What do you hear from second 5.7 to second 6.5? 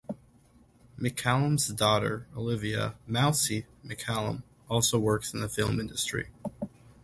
industry.